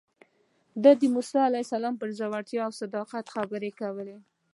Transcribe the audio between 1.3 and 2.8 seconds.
علیه السلام پر زړورتیا او